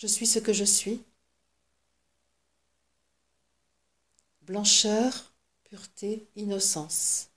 [0.00, 1.04] Je suis ce que je suis.
[4.40, 5.34] Blancheur,
[5.64, 7.28] pureté, innocence.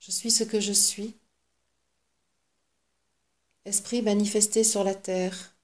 [0.00, 1.14] Je suis ce que je suis.
[3.64, 5.54] Esprit manifesté sur la terre.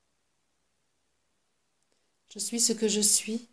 [2.32, 3.48] Je suis ce que je suis.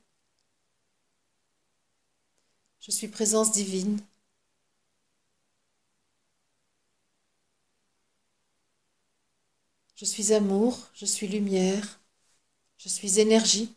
[2.79, 3.99] Je suis présence divine.
[9.99, 11.99] Je suis amour, je suis lumière,
[12.77, 13.75] je suis énergie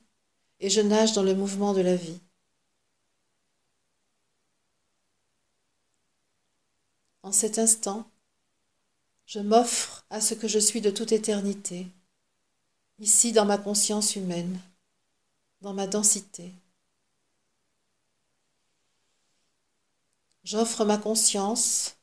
[0.61, 2.21] et je nage dans le mouvement de la vie.
[7.25, 8.09] En cet instant,
[9.27, 11.89] je m'offre à ce que je suis de toute éternité,
[13.01, 14.61] ici dans ma conscience humaine,
[15.61, 16.53] dans ma densité.
[20.45, 21.97] J'offre ma conscience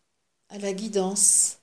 [0.49, 1.58] à la guidance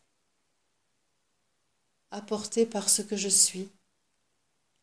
[2.11, 3.69] apporté par ce que je suis,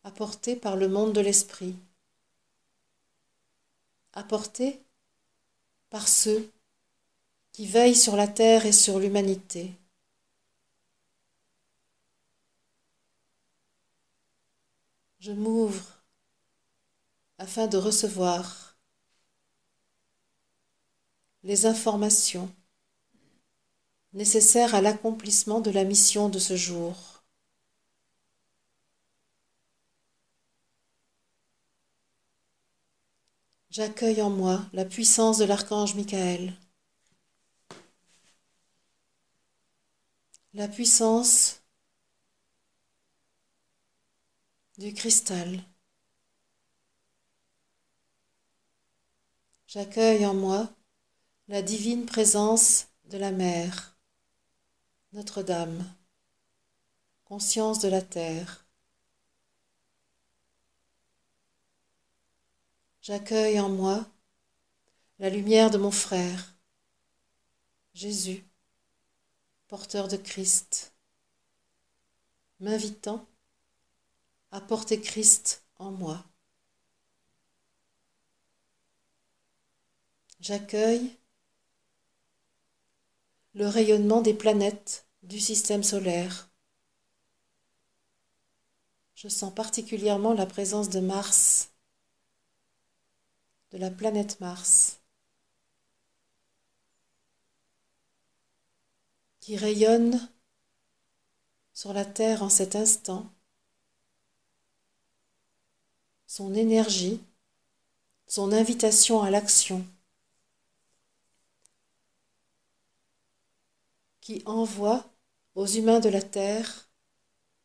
[0.03, 1.75] apporté par le monde de l'esprit,
[4.13, 4.81] apporté
[5.89, 6.51] par ceux
[7.51, 9.71] qui veillent sur la terre et sur l'humanité.
[15.19, 16.03] Je m'ouvre
[17.37, 18.75] afin de recevoir
[21.43, 22.49] les informations
[24.13, 27.12] nécessaires à l'accomplissement de la mission de ce jour.
[33.73, 36.53] J'accueille en moi la puissance de l'archange Michael.
[40.53, 41.59] La puissance
[44.77, 45.63] du cristal.
[49.65, 50.69] J'accueille en moi
[51.47, 53.97] la divine présence de la mer,
[55.13, 55.83] Notre-Dame,
[57.25, 58.62] conscience de la terre.
[63.03, 64.05] J'accueille en moi
[65.19, 66.55] la lumière de mon frère,
[67.93, 68.45] Jésus,
[69.67, 70.93] porteur de Christ,
[72.61, 73.27] m'invitant
[74.51, 76.23] à porter Christ en moi.
[80.39, 81.17] J'accueille
[83.53, 86.49] le rayonnement des planètes du système solaire.
[89.13, 91.72] Je sens particulièrement la présence de Mars
[93.73, 94.99] de la planète Mars,
[99.39, 100.29] qui rayonne
[101.73, 103.33] sur la Terre en cet instant,
[106.27, 107.19] son énergie,
[108.27, 109.83] son invitation à l'action,
[114.21, 115.03] qui envoie
[115.55, 116.87] aux humains de la Terre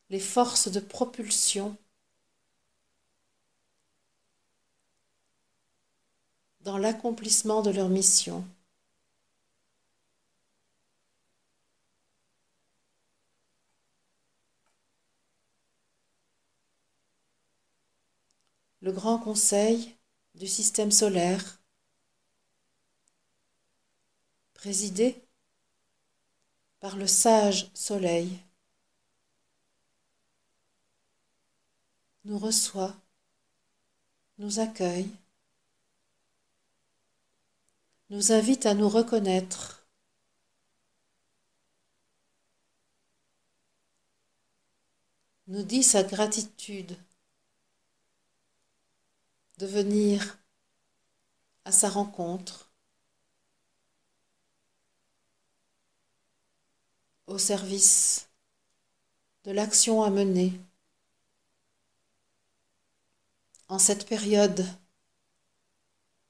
[0.08, 1.76] les forces de propulsion
[6.60, 8.44] dans l'accomplissement de leur mission.
[18.80, 19.96] Le grand conseil
[20.34, 21.60] du système solaire,
[24.54, 25.20] présidé
[26.80, 28.38] par le sage soleil,
[32.24, 32.94] nous reçoit,
[34.38, 35.10] nous accueille
[38.10, 39.78] nous invite à nous reconnaître.
[45.48, 46.94] nous dit sa gratitude
[49.56, 50.38] de venir
[51.64, 52.70] à sa rencontre
[57.26, 58.28] au service
[59.44, 60.52] de l'action à mener
[63.68, 64.66] en cette période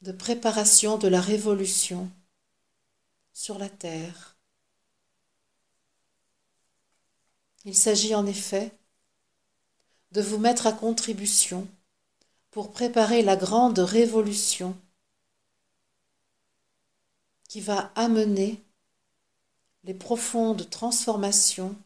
[0.02, 2.10] de préparation de la révolution
[3.32, 4.36] sur la terre.
[7.64, 8.72] Il s'agit en effet
[10.12, 11.68] de vous mettre à contribution
[12.50, 14.76] pour préparer la grande révolution
[17.48, 18.62] qui va amener
[19.84, 21.76] les profondes transformations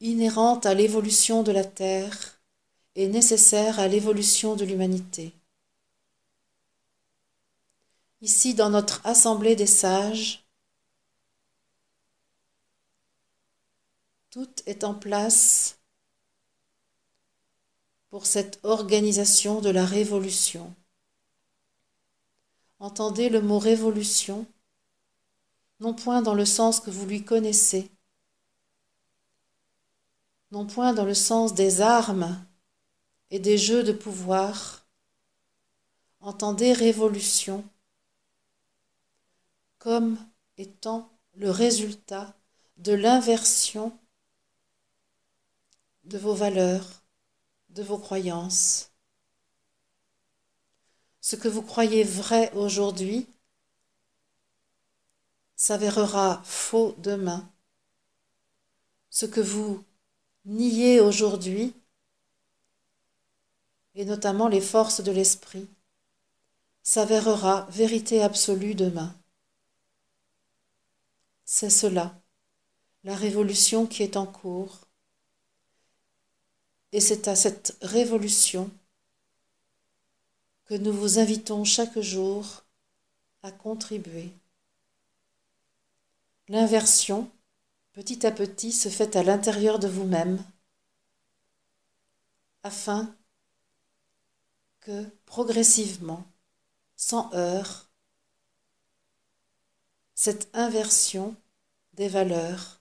[0.00, 2.31] inhérentes à l'évolution de la Terre
[2.94, 5.32] est nécessaire à l'évolution de l'humanité.
[8.20, 10.44] Ici, dans notre Assemblée des sages,
[14.30, 15.78] tout est en place
[18.10, 20.74] pour cette organisation de la révolution.
[22.78, 24.46] Entendez le mot révolution,
[25.80, 27.90] non point dans le sens que vous lui connaissez,
[30.50, 32.44] non point dans le sens des armes
[33.32, 34.86] et des jeux de pouvoir.
[36.20, 37.64] Entendez révolution
[39.78, 40.16] comme
[40.58, 42.36] étant le résultat
[42.76, 43.98] de l'inversion
[46.04, 47.02] de vos valeurs,
[47.70, 48.90] de vos croyances.
[51.22, 53.26] Ce que vous croyez vrai aujourd'hui
[55.56, 57.50] s'avérera faux demain.
[59.08, 59.82] Ce que vous
[60.44, 61.74] niez aujourd'hui,
[63.94, 65.68] et notamment les forces de l'esprit,
[66.82, 69.14] s'avérera vérité absolue demain.
[71.44, 72.14] C'est cela,
[73.04, 74.80] la révolution qui est en cours.
[76.92, 78.70] Et c'est à cette révolution
[80.64, 82.64] que nous vous invitons chaque jour
[83.42, 84.32] à contribuer.
[86.48, 87.30] L'inversion,
[87.92, 90.42] petit à petit, se fait à l'intérieur de vous-même,
[92.62, 93.14] afin
[94.82, 96.24] que progressivement,
[96.96, 97.88] sans heurts,
[100.14, 101.34] cette inversion
[101.94, 102.80] des valeurs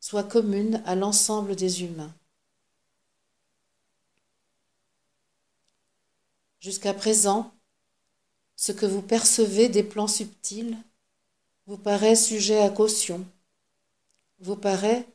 [0.00, 2.14] soit commune à l'ensemble des humains.
[6.60, 7.54] Jusqu'à présent,
[8.56, 10.76] ce que vous percevez des plans subtils
[11.66, 13.26] vous paraît sujet à caution,
[14.40, 15.06] vous paraît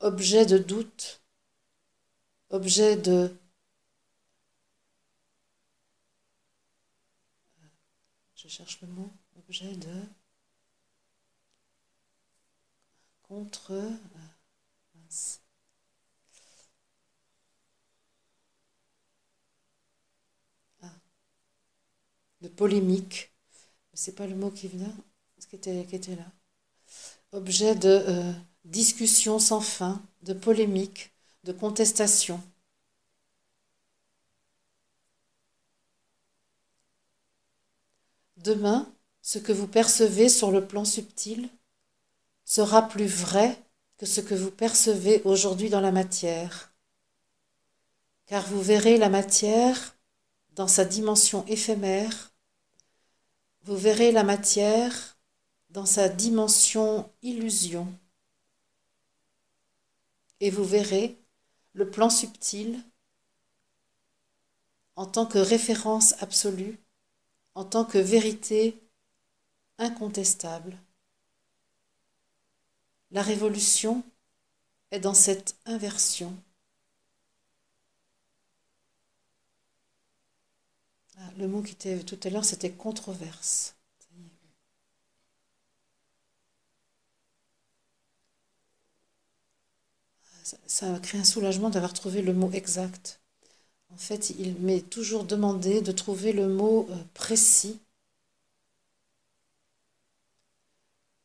[0.00, 1.23] objet de doute,
[2.54, 3.36] objet de
[8.36, 9.88] je cherche le mot, objet de
[13.22, 13.90] contre euh,
[20.82, 20.86] ah,
[22.40, 23.32] de polémique,
[23.94, 24.94] c'est pas le mot qui vient,
[25.38, 26.30] ce qui était, qui était là.
[27.32, 28.32] Objet de euh,
[28.64, 31.13] discussion sans fin, de polémique,
[31.44, 32.42] de contestation.
[38.38, 38.92] Demain,
[39.22, 41.48] ce que vous percevez sur le plan subtil
[42.44, 43.58] sera plus vrai
[43.96, 46.74] que ce que vous percevez aujourd'hui dans la matière,
[48.26, 49.96] car vous verrez la matière
[50.52, 52.32] dans sa dimension éphémère,
[53.62, 55.16] vous verrez la matière
[55.70, 57.86] dans sa dimension illusion,
[60.40, 61.18] et vous verrez
[61.74, 62.82] le plan subtil
[64.96, 66.78] en tant que référence absolue,
[67.54, 68.80] en tant que vérité
[69.78, 70.76] incontestable.
[73.10, 74.02] La révolution
[74.90, 76.36] est dans cette inversion.
[81.18, 83.74] Ah, le mot qui était tout à l'heure, c'était controverse.
[90.66, 93.20] Ça, crée un soulagement d'avoir trouvé le mot exact.
[93.92, 97.80] En fait, il m'est toujours demandé de trouver le mot euh, précis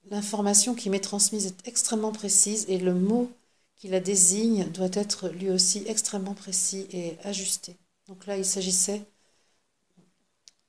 [0.10, 3.32] L'information qui m'est transmise est extrêmement précise et le mot
[3.76, 7.78] qui la désigne doit être lui aussi extrêmement précis et ajusté.
[8.08, 9.04] Donc là, il s'agissait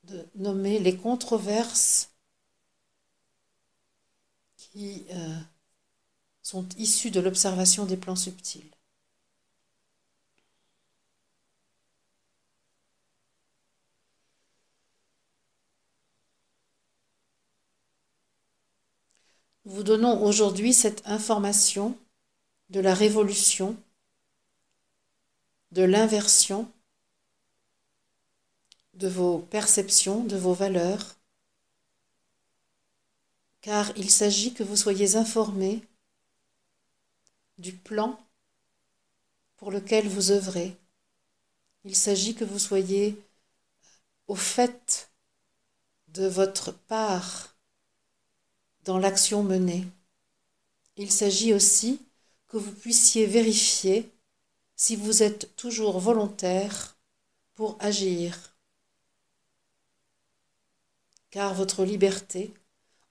[0.04, 2.10] de nommer les controverses
[4.56, 5.40] qui euh,
[6.50, 8.68] sont issues de l'observation des plans subtils.
[19.64, 21.96] Nous vous donnons aujourd'hui cette information
[22.70, 23.76] de la révolution,
[25.70, 26.68] de l'inversion
[28.94, 31.14] de vos perceptions, de vos valeurs,
[33.60, 35.80] car il s'agit que vous soyez informés
[37.60, 38.18] du plan
[39.56, 40.76] pour lequel vous œuvrez.
[41.84, 43.20] Il s'agit que vous soyez
[44.26, 45.10] au fait
[46.08, 47.54] de votre part
[48.84, 49.86] dans l'action menée.
[50.96, 52.00] Il s'agit aussi
[52.48, 54.10] que vous puissiez vérifier
[54.76, 56.96] si vous êtes toujours volontaire
[57.54, 58.56] pour agir.
[61.30, 62.54] Car votre liberté,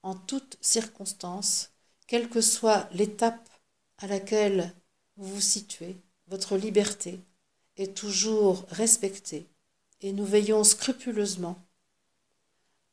[0.02, 1.70] en toute circonstance,
[2.06, 3.49] quelle que soit l'étape
[4.00, 4.72] à laquelle
[5.16, 7.20] vous vous situez, votre liberté
[7.76, 9.46] est toujours respectée
[10.00, 11.62] et nous veillons scrupuleusement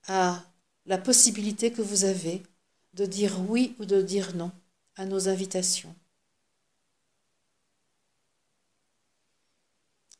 [0.07, 0.43] à
[0.85, 2.43] la possibilité que vous avez
[2.93, 4.51] de dire oui ou de dire non
[4.95, 5.93] à nos invitations.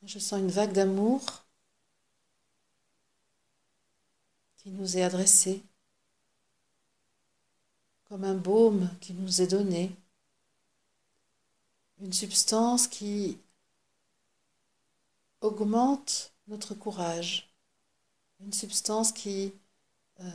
[0.04, 1.44] Je sens une vague d'amour
[4.58, 5.62] qui nous est adressée.
[8.10, 9.92] comme un baume qui nous est donné,
[12.00, 13.38] une substance qui
[15.42, 17.50] augmente notre courage,
[18.40, 19.54] une substance qui
[20.20, 20.32] euh,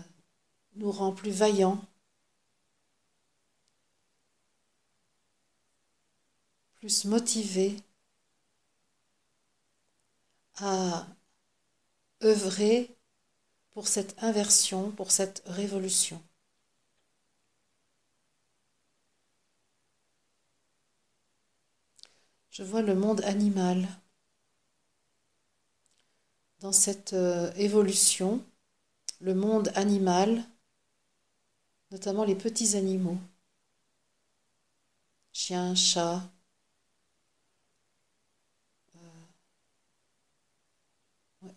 [0.76, 1.84] nous rend plus vaillants,
[6.76, 7.76] plus motivés
[10.56, 11.06] à
[12.22, 12.94] œuvrer
[13.72, 16.20] pour cette inversion, pour cette révolution.
[22.52, 23.88] Je vois le monde animal
[26.60, 28.44] dans cette euh, évolution,
[29.22, 30.44] le monde animal,
[31.90, 33.16] notamment les petits animaux,
[35.32, 36.30] chiens, chats,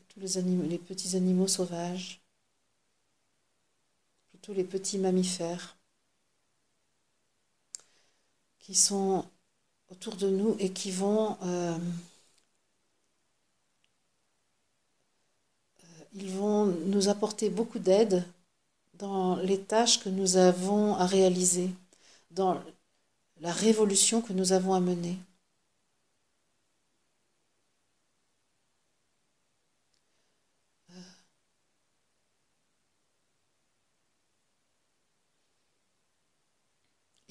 [0.07, 2.21] tous les, animaux, les petits animaux sauvages,
[4.29, 5.75] plutôt les petits mammifères
[8.59, 9.29] qui sont
[9.91, 11.77] autour de nous et qui vont euh,
[15.83, 18.23] euh, ils vont nous apporter beaucoup d'aide
[18.95, 21.69] dans les tâches que nous avons à réaliser,
[22.31, 22.61] dans
[23.41, 25.17] la révolution que nous avons à mener.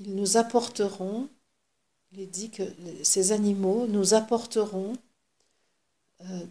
[0.05, 1.29] ils nous apporteront,
[2.15, 2.63] il est dit que
[3.03, 4.93] ces animaux nous apporteront,
[6.21, 6.47] euh,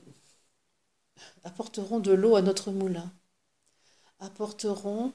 [1.46, 3.10] apporteront de l'eau à notre moulin,
[4.20, 5.14] apporteront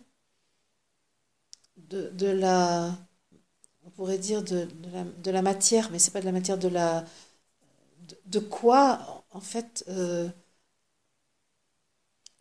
[1.76, 2.96] de, la,
[3.84, 4.66] on pourrait dire de,
[5.26, 7.04] la, matière, mais ce n'est pas de la matière, de la,
[8.24, 10.30] de, quoi en fait euh,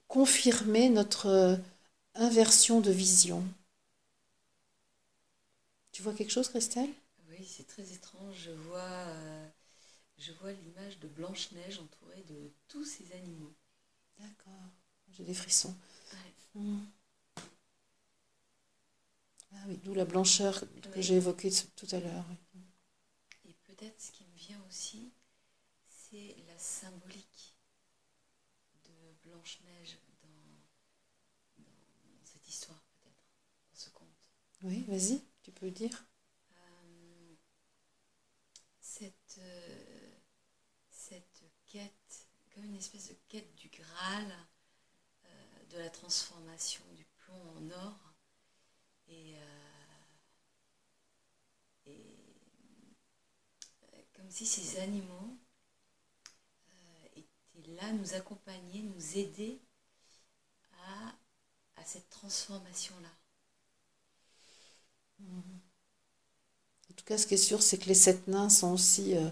[0.07, 1.59] confirmer notre
[2.15, 3.43] inversion de vision.
[5.91, 6.89] Tu vois quelque chose, Christelle?
[7.37, 8.35] Oui, c'est très étrange.
[8.45, 9.47] Je vois, euh,
[10.17, 13.53] je vois l'image de Blanche-Neige entourée de tous ces animaux.
[14.19, 14.53] D'accord.
[15.11, 15.75] J'ai des frissons.
[16.55, 16.79] Hmm.
[19.53, 20.63] Ah oui, d'où la blancheur
[20.93, 22.25] que j'ai évoquée tout à l'heure.
[23.45, 25.11] Et peut-être ce qui me vient aussi,
[25.87, 27.55] c'est la symbolique
[28.85, 33.15] de Blanche-Neige dans, dans cette histoire, peut-être,
[33.71, 34.31] dans ce conte.
[34.63, 36.05] Oui, vas-y tu peux dire
[36.51, 37.35] euh,
[40.89, 44.47] cette, euh, quête, comme une espèce de quête du Graal,
[45.25, 48.13] euh, de la transformation du plomb en or.
[49.09, 49.35] Et,
[54.13, 55.37] comme si ces animaux
[57.15, 59.61] étaient là, nous accompagner, nous aider
[60.73, 61.15] à,
[61.77, 63.11] à cette transformation-là.
[65.21, 65.66] En
[66.97, 69.29] tout cas, ce qui est sûr, c'est que les sept nains sont aussi euh,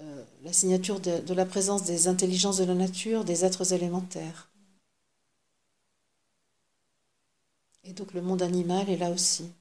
[0.00, 4.48] euh, la signature de, la présence des intelligences de la nature, des êtres élémentaires.
[7.84, 9.52] Et donc le monde animal est là aussi.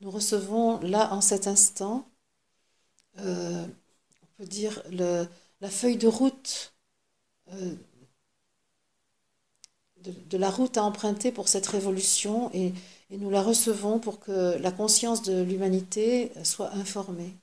[0.00, 2.08] Nous recevons là, en cet instant,
[3.18, 3.66] euh,
[4.22, 6.73] on peut dire, la feuille de route,
[7.52, 7.74] euh,
[10.02, 12.72] de, la route à emprunter pour cette révolution et,
[13.10, 17.34] et nous la recevons pour que la conscience de l'humanité soit informée.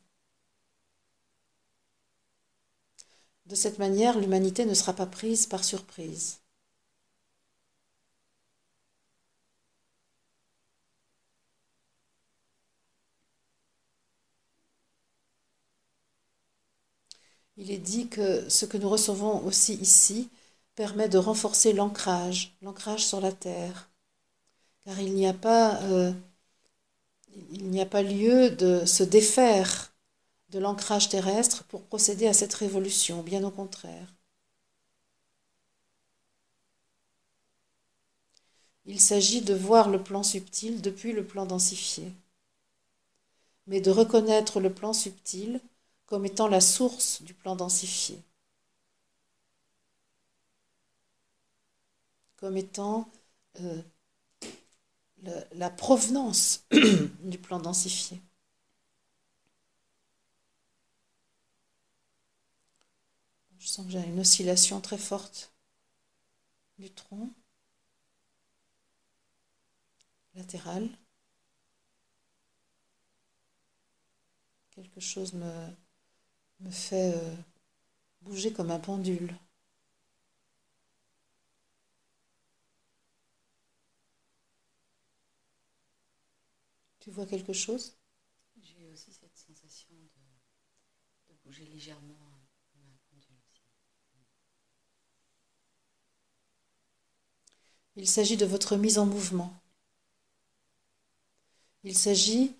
[3.45, 6.40] De cette manière, l'humanité ne sera pas prise par surprise.
[17.61, 20.29] Il est dit que ce que nous recevons aussi ici
[20.75, 23.91] permet de renforcer l'ancrage, l'ancrage sur la terre.
[24.83, 26.11] Car il n'y a pas, euh,
[27.51, 29.93] il n'y a pas lieu de se défaire
[30.49, 34.07] de l'ancrage terrestre pour procéder à cette révolution, bien au contraire.
[38.85, 42.11] Il s'agit de voir le plan subtil depuis le plan densifié,
[43.67, 45.61] mais de reconnaître le plan subtil
[46.11, 48.21] comme étant la source du plan densifié,
[52.35, 53.09] comme étant
[53.61, 53.81] euh,
[55.53, 56.65] la provenance
[57.23, 58.19] du plan densifié.
[63.59, 65.53] Je sens que j'ai une oscillation très forte
[66.77, 67.31] du tronc
[70.35, 70.89] latéral.
[74.71, 75.47] Quelque chose me,
[76.61, 77.35] me fait euh,
[78.21, 79.35] bouger comme un pendule.
[86.99, 87.97] Tu vois quelque chose?
[88.61, 92.19] J'ai aussi cette sensation de, de bouger légèrement
[92.71, 93.63] comme un pendule aussi.
[97.95, 99.53] Il s'agit de votre mise en mouvement.
[101.83, 102.55] Il s'agit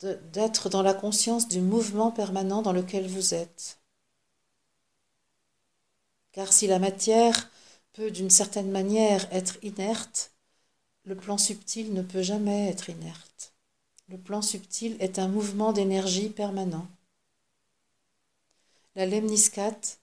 [0.00, 3.78] d'être dans la conscience du mouvement permanent dans lequel vous êtes.
[6.32, 7.50] Car si la matière
[7.92, 10.32] peut d'une certaine manière être inerte,
[11.04, 13.52] le plan subtil ne peut jamais être inerte.
[14.08, 16.86] Le plan subtil est un mouvement d'énergie permanent.
[18.96, 19.98] La lemniscate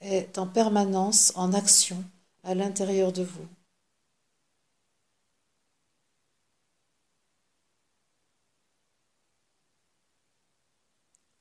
[0.00, 2.02] est en permanence en action
[2.44, 3.46] à l'intérieur de vous.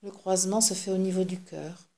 [0.08, 1.90] Le croisement se fait au niveau du cœur.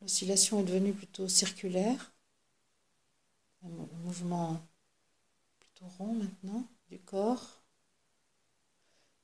[0.00, 2.14] L'oscillation est devenue plutôt circulaire,
[3.66, 3.68] un
[4.02, 4.66] mouvement
[5.60, 7.60] plutôt rond maintenant du corps.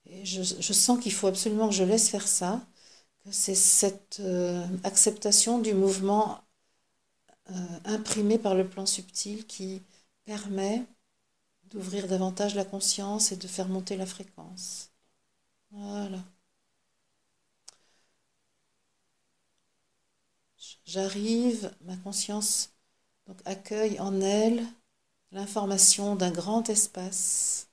[0.05, 2.61] Et je, je sens qu'il faut absolument que je laisse faire ça
[3.25, 6.41] que c'est cette euh, acceptation du mouvement
[7.51, 9.83] euh, imprimé par le plan subtil qui
[10.25, 10.87] permet
[11.71, 14.91] d'ouvrir davantage la conscience et de faire monter la fréquence.
[15.73, 16.25] Voilà.
[20.85, 22.71] J'arrive, ma conscience
[23.47, 24.65] accueille en elle
[25.33, 27.70] l'information d'un grand espace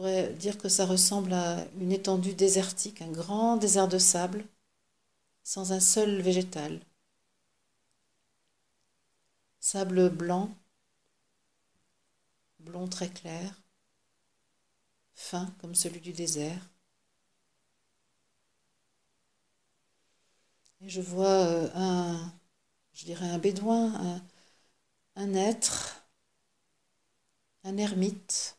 [0.00, 4.46] pourrait dire que ça ressemble à une étendue désertique, un grand désert de sable,
[5.42, 6.80] sans un seul végétal.
[9.58, 10.56] Sable blanc,
[12.60, 13.60] blond très clair,
[15.14, 16.70] fin comme celui du désert.
[20.80, 22.32] Et je vois euh, un,
[22.94, 24.22] je dirais un bédouin, un,
[25.16, 26.06] un être,
[27.64, 28.56] un ermite,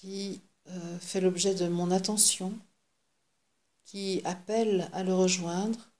[0.00, 2.58] qui euh, fait l'objet de mon attention,
[3.84, 5.90] qui appelle à le rejoindre.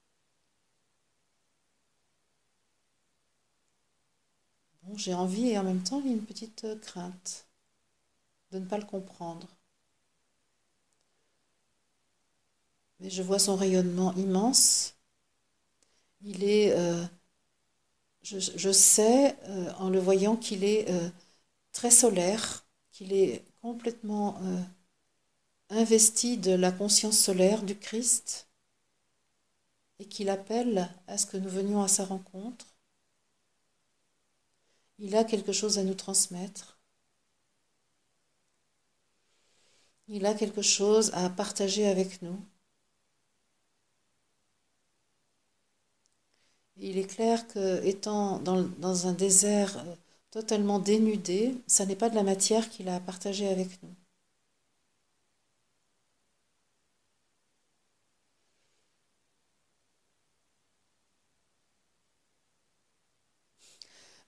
[4.82, 7.46] Bon, j'ai envie et en même temps il y a une petite crainte
[8.52, 9.46] de ne pas le comprendre.
[13.00, 14.94] Mais je vois son rayonnement immense.
[16.22, 17.04] Il est, euh,
[18.22, 20.88] je, sais euh, en le voyant qu'il est
[21.72, 24.60] très solaire, qu'il est complètement euh,
[25.70, 28.48] investi de la conscience solaire du Christ
[29.98, 32.66] et qu'il appelle à ce que nous venions à sa rencontre.
[34.98, 36.78] Il a quelque chose à nous transmettre.
[40.08, 42.38] Il a quelque chose à partager avec nous.
[46.78, 49.94] Il est clair que, étant dans, un désert euh,
[50.30, 53.94] totalement dénudé, ça n'est pas de la matière qu'il a à partager avec nous.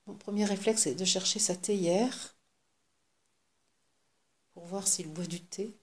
[0.07, 2.35] Mon premier réflexe est de chercher sa théière
[4.53, 5.75] pour voir s'il boit du thé,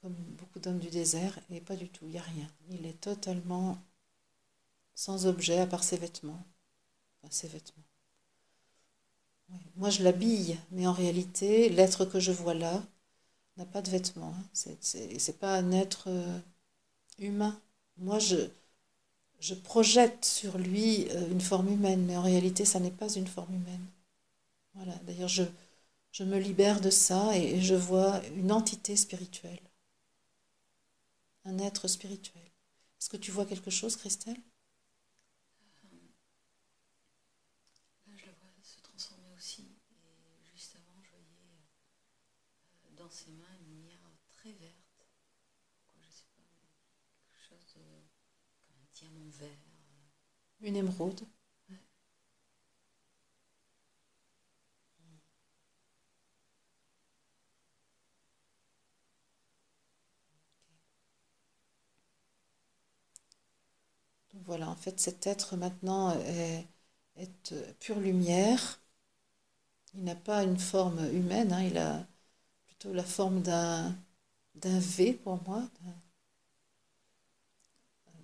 [0.00, 2.48] comme beaucoup d'hommes du désert, et pas du tout, il n'y a rien.
[2.70, 3.78] Il est totalement
[4.94, 6.44] sans objet à part ses vêtements.
[7.30, 7.91] Ses vêtements.
[9.76, 12.82] Moi, je l'habille, mais en réalité, l'être que je vois là
[13.56, 14.34] n'a pas de vêtements.
[14.38, 14.44] Hein.
[14.54, 16.38] Ce n'est pas un être euh,
[17.18, 17.60] humain.
[17.98, 18.36] Moi, je,
[19.40, 23.26] je projette sur lui euh, une forme humaine, mais en réalité, ça n'est pas une
[23.26, 23.86] forme humaine.
[24.74, 24.94] Voilà.
[25.06, 25.44] D'ailleurs, je,
[26.12, 29.60] je me libère de ça et je vois une entité spirituelle,
[31.44, 32.42] un être spirituel.
[33.00, 34.40] Est-ce que tu vois quelque chose, Christelle?
[50.62, 51.26] Une émeraude.
[64.44, 66.66] Voilà, en fait, cet être maintenant est,
[67.80, 68.80] pure lumière.
[69.94, 72.06] Il n'a pas une forme humaine, hein, il a
[72.66, 73.94] plutôt la forme d'un
[74.62, 75.62] V pour moi,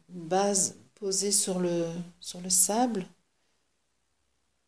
[0.09, 1.87] une base posée sur le,
[2.20, 3.06] sur le sable,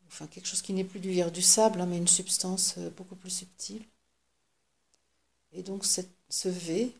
[0.07, 3.15] enfin quelque chose qui n'est plus du, du sable, hein, mais une substance euh, beaucoup
[3.15, 3.83] plus subtile.
[5.53, 6.93] Et donc ce V,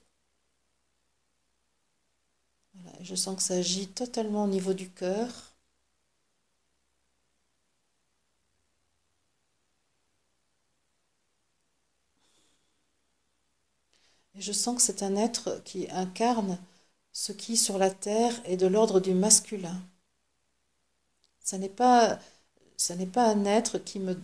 [3.01, 5.29] je sens que ça agit totalement au niveau du cœur.
[14.35, 16.57] Et je sens que c'est un être qui incarne
[17.13, 19.81] ce qui sur la terre est de l'ordre du masculin.
[21.43, 22.19] Ce n'est pas,
[22.77, 24.17] ça n'est pas un être qui me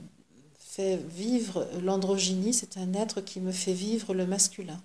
[0.59, 4.81] fait vivre l'androgynie, c'est un être qui me fait vivre le masculin.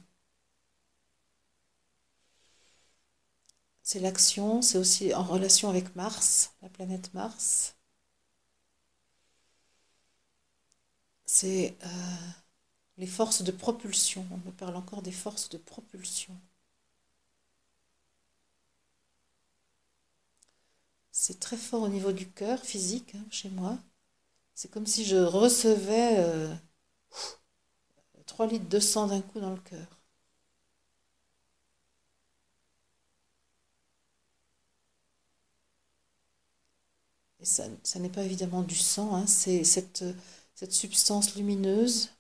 [3.85, 7.77] C'est l'action, c'est aussi en relation avec Mars, la planète Mars.
[11.27, 11.89] C'est euh,
[12.97, 14.25] les forces de propulsion.
[14.31, 16.35] On me parle encore des forces de propulsion.
[21.23, 23.79] C'est très fort au niveau du cœur physique hein, chez moi.
[24.57, 26.17] C'est comme si je recevais
[28.27, 29.87] 3 euh, litres de sang d'un coup dans le cœur.
[37.39, 37.69] Et ça,
[38.01, 40.03] n'est pas évidemment du sang, hein, c'est cette
[40.71, 42.11] substance lumineuse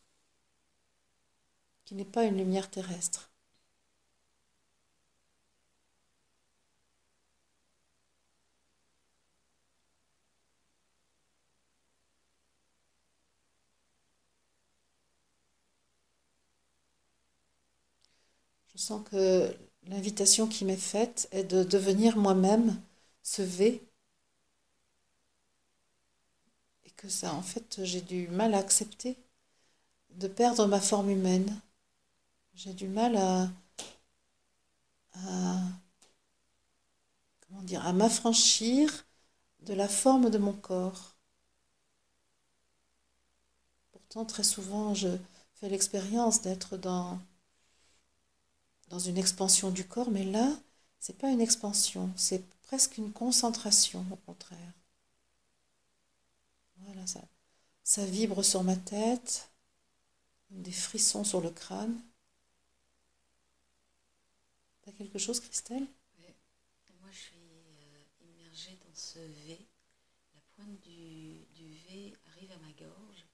[1.85, 3.32] qui n'est pas une lumière terrestre.
[18.83, 22.81] Sens que l'invitation qui m'est faite est de devenir moi-même
[23.23, 23.81] ce V
[26.85, 29.17] et que ça, en fait, j'ai du mal à accepter
[30.11, 31.61] de perdre ma forme humaine.
[32.55, 33.51] J'ai du mal à,
[35.15, 35.61] à
[37.47, 39.07] comment dire, à m'affranchir
[39.61, 41.15] de la forme de mon corps.
[43.93, 45.09] Pourtant, très souvent, je
[45.55, 47.19] fais l'expérience d'être dans
[48.93, 50.55] dans une expansion du corps, mais là,
[51.01, 54.75] c'est pas une expansion, c'est presque une concentration au contraire.
[56.77, 57.23] Voilà, ça,
[57.85, 59.49] ça vibre sur ma tête,
[60.51, 61.99] des frissons sur le crâne.
[64.83, 65.87] T'as quelque chose, Christelle?
[67.01, 69.59] Moi, je suis euh, immergée dans ce V.
[70.35, 73.25] La pointe du, du V arrive à ma gorge.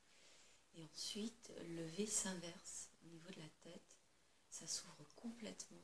[0.76, 3.96] Et ensuite, le V s'inverse au niveau de la tête.
[4.50, 4.97] Ça s'ouvre
[5.28, 5.82] complètement.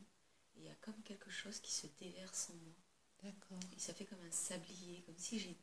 [0.56, 2.74] Il y a comme quelque chose qui se déverse en moi.
[3.22, 3.58] D'accord.
[3.76, 5.56] Et ça fait comme un sablier, comme si j'ai.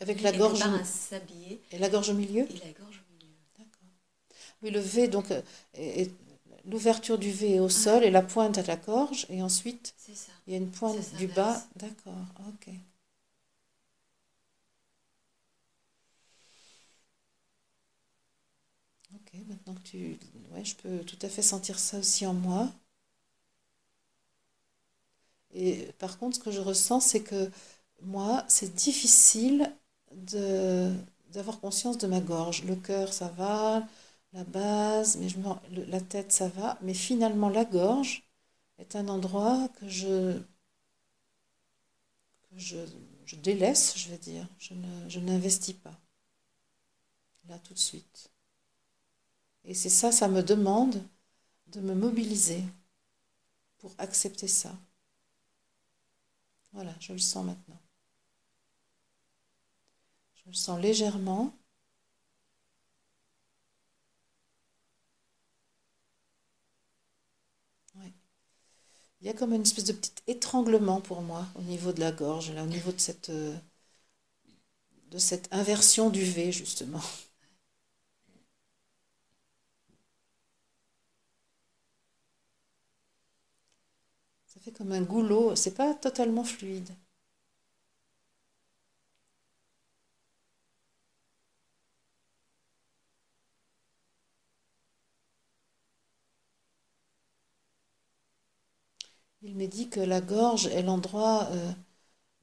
[0.00, 0.60] Avec la gorge.
[0.62, 1.62] un sablier.
[1.70, 2.42] Et la gorge au milieu?
[2.50, 3.36] Et la gorge au milieu.
[3.56, 3.88] D'accord.
[4.62, 6.06] Oui, le V, donc, euh,
[6.64, 9.26] l'ouverture du V est au sol et la pointe à la gorge.
[9.28, 9.94] Et ensuite,
[10.46, 11.62] il y a une pointe du bas.
[11.76, 12.14] D'accord,
[12.48, 12.74] ok.
[19.14, 20.18] Ok, maintenant que tu.
[20.52, 22.72] Ouais, je peux tout à fait sentir ça aussi en moi.
[25.54, 27.50] Et par contre, ce que je ressens, c'est que
[28.02, 29.72] moi, c'est difficile
[30.12, 32.64] d'avoir conscience de ma gorge.
[32.64, 33.86] Le cœur, ça va,
[34.32, 35.38] la base, mais je
[35.90, 36.78] la tête, ça va.
[36.82, 38.24] Mais finalement, la gorge
[38.78, 40.38] est un endroit que je,
[42.50, 42.76] que je,
[43.26, 44.46] je délaisse, je vais dire.
[44.58, 46.00] Je n'investis pas.
[47.48, 48.30] Là, tout de suite.
[49.64, 51.02] Et c'est ça, ça me demande
[51.68, 52.62] de me mobiliser
[53.78, 54.74] pour accepter ça.
[56.74, 57.80] Voilà, je le sens maintenant.
[60.34, 61.56] Je le sens légèrement.
[69.20, 72.12] Il y a comme une espèce de petit étranglement pour moi au niveau de la
[72.12, 73.56] gorge, là, au niveau de cette, euh,
[75.10, 77.00] de cette inversion du V, justement.
[84.64, 86.88] Fait comme un goulot, c'est pas totalement fluide.
[99.42, 101.72] Il me dit que la gorge est l'endroit euh,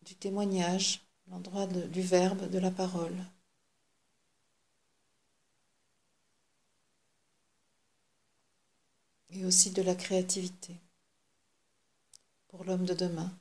[0.04, 3.16] du témoignage, l'endroit du verbe, de la parole.
[9.32, 10.76] Et aussi de la créativité
[12.52, 13.32] pour l'homme de demain,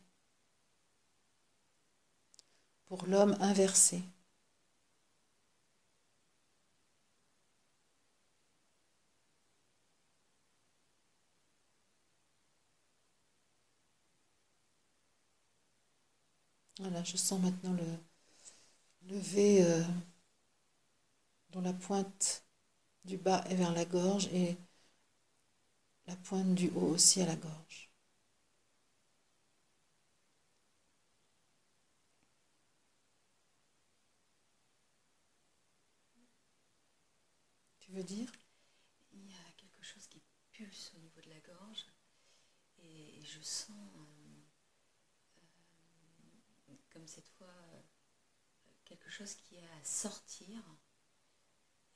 [2.85, 4.03] pour l'homme inversé.
[16.81, 17.85] Voilà, je sens maintenant le
[19.09, 19.83] lever euh,
[21.51, 22.45] dont la pointe
[23.05, 24.57] du bas est vers la gorge et
[26.07, 27.90] la pointe du haut aussi à la gorge.
[37.91, 38.31] Tu veux dire?
[39.13, 40.23] Il y a quelque chose qui
[40.53, 41.87] pulse au niveau de la gorge
[42.79, 43.77] et je sens
[46.69, 47.53] euh, comme cette fois
[48.85, 50.63] quelque chose qui a à sortir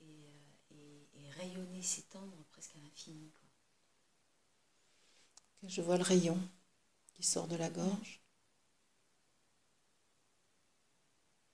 [0.01, 0.33] et,
[0.73, 3.31] euh, rayonner, s'étendre presque à l'infini.
[5.63, 6.41] Je vois le rayon
[7.13, 8.21] qui sort de la gorge.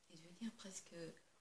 [0.09, 0.95] Et je veux dire presque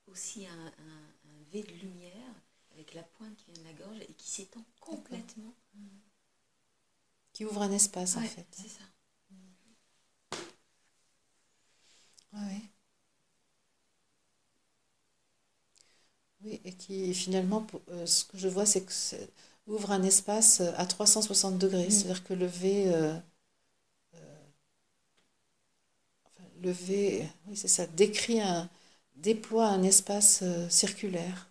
[0.06, 1.14] aussi un, un,
[1.52, 2.36] V de lumière
[2.74, 5.54] avec la pointe qui vient de la gorge et qui s'étend complètement.
[7.34, 8.48] Qui ouvre un espace en fait.
[8.52, 8.84] C'est ça.
[12.34, 12.70] Oui.
[16.44, 18.92] Oui, et qui finalement, euh, ce que je vois, c'est que
[19.68, 21.88] ouvre un espace à 360 degrés.
[21.88, 21.92] Mm.
[21.92, 23.14] C'est-à-dire que le V, euh,
[24.16, 24.20] euh,
[26.62, 28.70] le V, oui, c'est ça, décrit un,
[29.16, 31.49] déploie un espace circulaire.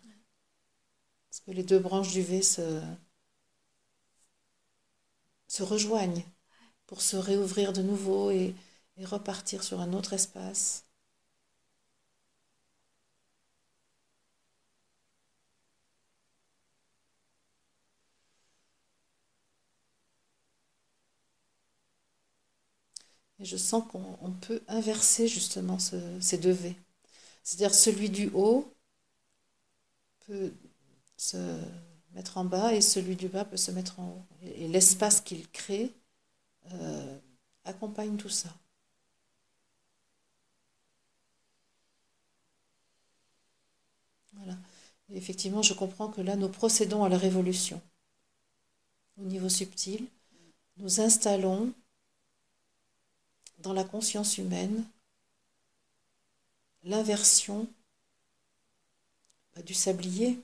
[1.45, 2.81] Que les deux branches du V se,
[5.49, 6.23] se rejoignent
[6.87, 8.55] pour se réouvrir de nouveau et
[9.03, 10.85] repartir sur un autre espace.
[23.39, 26.75] Et je sens qu'on peut inverser justement ces deux V.
[27.43, 28.73] C'est-à-dire celui du haut
[30.25, 30.53] peut
[31.19, 31.37] se
[32.13, 34.25] mettre en bas et celui du bas peut se mettre en haut.
[34.41, 35.91] Et, l'espace qu'il crée
[36.71, 37.19] euh,
[37.65, 38.49] accompagne tout ça.
[44.33, 44.57] Voilà.
[45.11, 47.81] Effectivement, je comprends que là, nous procédons à la révolution.
[49.17, 50.07] Au niveau subtil,
[50.77, 51.73] nous installons
[53.57, 54.85] dans la conscience humaine
[56.83, 57.67] l'inversion
[59.53, 60.39] bah, du sablier.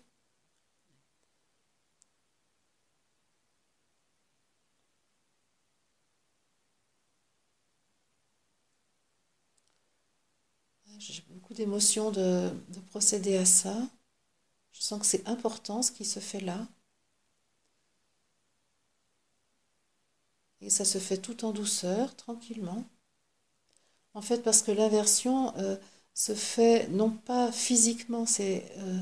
[11.55, 13.75] D'émotions de, de procéder à ça.
[14.73, 16.67] Je sens que c'est important ce qui se fait là.
[20.59, 22.83] Et ça se fait tout en douceur, tranquillement.
[24.13, 25.77] En fait, parce que l'inversion euh,
[26.13, 28.99] se fait non pas physiquement, c'est euh,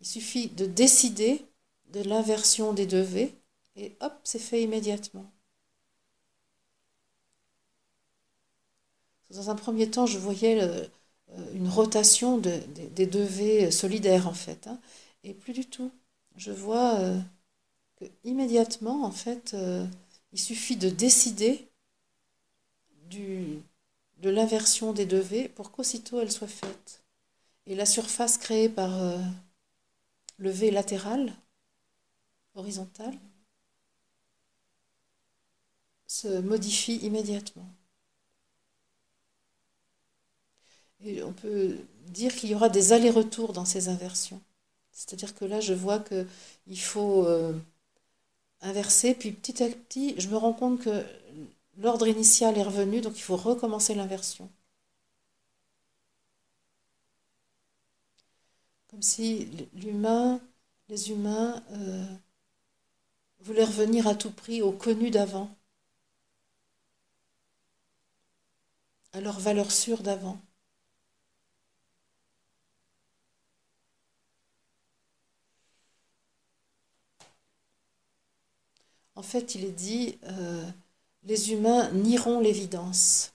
[0.00, 1.44] il suffit de décider
[1.92, 3.34] de l'inversion des deux V
[3.76, 5.30] et hop, c'est fait immédiatement.
[9.30, 10.86] Dans un premier temps, je voyais euh,
[11.54, 14.78] une rotation des deux V solidaires en fait, hein,
[15.24, 15.90] et plus du tout.
[16.36, 16.98] Je vois
[17.96, 19.56] que immédiatement, en fait,
[20.32, 21.68] il suffit de décider
[23.10, 27.02] de l'inversion des deux V pour qu'aussitôt elle soit faite.
[27.66, 29.18] Et la surface créée par euh,
[30.38, 31.32] le V latéral,
[32.54, 33.18] horizontal,
[36.06, 37.68] se modifie immédiatement.
[41.24, 41.76] On peut
[42.08, 44.40] dire qu'il y aura des allers-retours dans ces inversions.
[44.92, 47.52] C'est-à-dire que là, je vois qu'il faut euh,
[48.62, 51.04] inverser, puis petit à petit, je me rends compte que
[51.78, 54.48] L'ordre initial est revenu, donc il faut recommencer l'inversion.
[58.88, 60.40] Comme si l'humain,
[60.88, 62.06] les humains euh,
[63.40, 65.50] voulaient revenir à tout prix au connu d'avant,
[69.12, 70.38] à leur valeur sûre d'avant.
[79.24, 80.70] Fait, il est dit, euh,
[81.24, 83.32] les humains nieront l'évidence.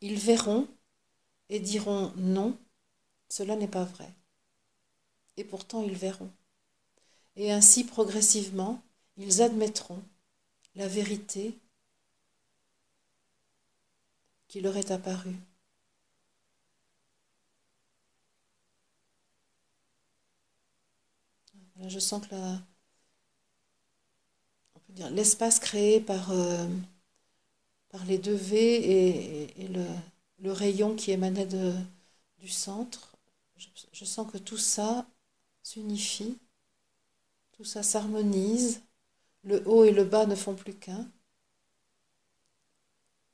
[0.00, 0.68] Ils verront
[1.48, 2.58] et diront non,
[3.28, 4.08] cela n'est pas vrai.
[5.36, 6.30] Et pourtant ils verront.
[7.36, 8.82] Et ainsi progressivement,
[9.18, 10.02] ils admettront
[10.74, 11.58] la vérité
[14.48, 15.36] qui leur est apparue.
[21.88, 22.60] je sens que la,
[25.10, 26.66] l'espace créé par, euh,
[27.90, 33.16] par les deux V et, le, rayon qui émanait du centre,
[33.92, 35.06] je, sens que tout ça
[35.62, 36.38] s'unifie,
[37.52, 38.80] tout ça s'harmonise,
[39.42, 41.08] le haut et le bas ne font plus qu'un.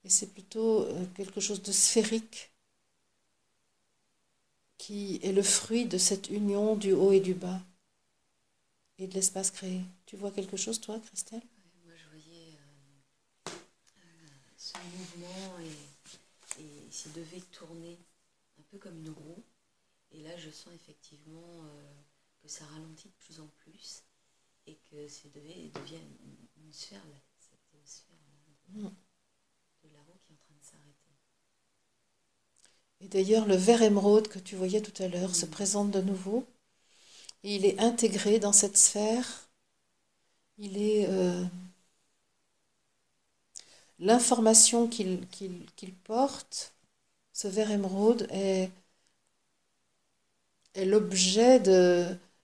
[0.05, 2.51] Et c'est plutôt euh, quelque chose de sphérique
[4.79, 7.61] qui est le fruit de cette union du haut et du bas
[8.99, 9.81] et de l'espace créé.
[10.07, 11.43] Tu vois quelque chose, toi, Christelle
[11.85, 12.59] Moi, je voyais
[13.49, 17.99] euh, euh, ce mouvement et, et s'il devait tourner
[18.59, 19.43] un peu comme une roue.
[20.13, 21.65] Et là, je sens effectivement
[22.43, 24.03] que ça ralentit de plus en plus
[24.67, 25.71] et que ça devient
[26.57, 27.03] une, sphère,
[27.39, 28.17] cette sphère
[28.69, 28.83] mm.
[28.85, 31.13] de, la roue qui est en train de s'arrêter.
[33.01, 35.51] Et d'ailleurs, le vert émeraude que tu voyais tout à l'heure se mm.
[35.51, 36.47] présente de nouveau.
[37.43, 39.49] Et il est intégré dans cette sphère.
[40.59, 41.09] Il est.
[41.09, 41.45] Euh,
[44.03, 45.27] l'information qu'il
[46.05, 46.75] porte,
[47.33, 48.71] ce vert émeraude, est,
[50.77, 51.61] l'objet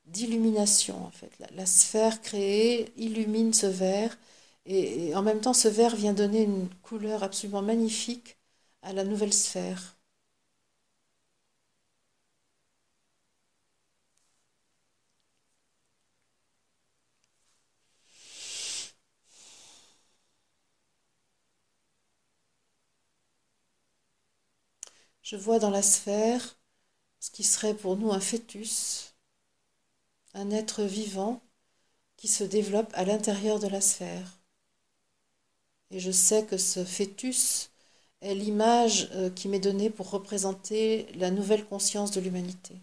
[0.06, 1.30] d'illumination en fait.
[1.54, 4.16] La, sphère créée illumine ce verre
[4.66, 8.36] et, en même temps ce verre vient donner une couleur absolument magnifique
[8.82, 9.97] à la nouvelle sphère.
[25.28, 26.58] Je vois dans la sphère
[27.20, 29.14] ce qui serait pour nous un fœtus,
[30.32, 31.42] un être vivant
[32.16, 34.40] qui se développe à l'intérieur de la sphère.
[35.90, 37.70] Et je sais que ce fœtus
[38.22, 42.80] est l'image euh, qui m'est donnée pour représenter la nouvelle conscience de l'humanité.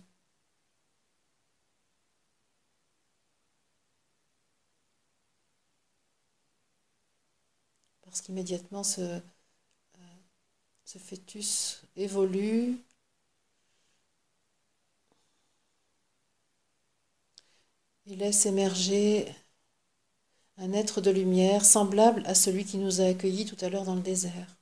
[8.04, 9.20] Parce qu'immédiatement ce,
[10.86, 12.78] ce fœtus évolue,
[18.08, 19.34] Il laisse émerger
[20.58, 23.96] un être de lumière semblable à celui qui nous a accueillis tout à l'heure dans
[23.96, 24.58] le désert.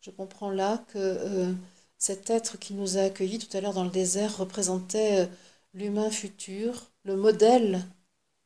[0.00, 1.52] Je comprends là que euh,
[1.98, 5.26] cet être qui nous a accueillis tout à l'heure dans le désert représentait euh,
[5.74, 7.84] l'humain futur, le modèle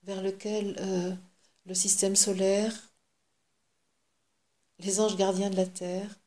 [0.04, 1.14] vers lequel euh,
[1.66, 2.72] le système solaire,
[4.78, 6.18] les anges gardiens de la Terre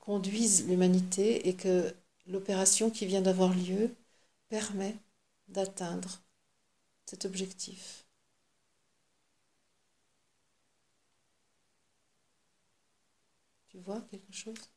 [0.00, 1.94] conduisent l'humanité et que
[2.26, 3.94] l'opération qui vient d'avoir lieu
[4.48, 4.96] permet
[5.48, 6.22] d'atteindre
[7.06, 8.04] cet objectif.
[13.68, 14.70] Tu vois quelque chose?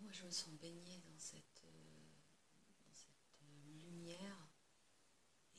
[0.00, 2.06] Moi, je me sens baignée dans cette, euh,
[3.90, 4.48] lumière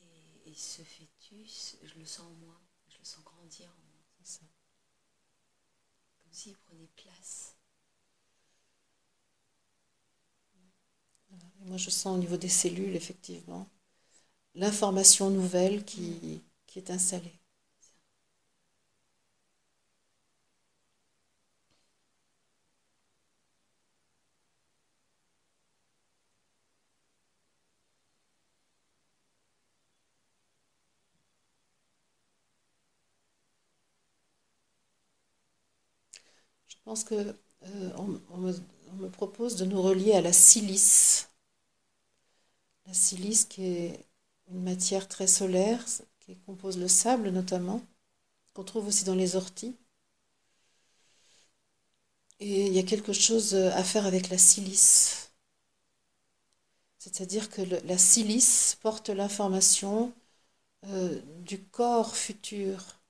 [0.00, 2.60] et, et, ce fœtus, je le sens en moi,
[3.08, 4.04] sens grandir en moi.
[4.22, 4.46] C'est ça.
[6.22, 7.54] Comme s'il prenait place.
[11.64, 13.68] moi, je sens au niveau des cellules, effectivement,
[14.54, 17.38] l'information nouvelle qui, qui est installée.
[36.88, 37.90] Pense que euh,
[38.30, 41.28] on, me, propose de nous relier à la silice.
[42.86, 44.06] La silice qui est
[44.50, 45.84] une matière très solaire,
[46.20, 47.82] qui compose le sable notamment,
[48.54, 49.76] qu'on trouve aussi dans les orties.
[52.40, 55.30] Et il y a quelque chose à faire avec la silice.
[56.98, 60.14] C'est-à-dire que la silice porte l'information
[60.86, 63.02] euh, du corps futur.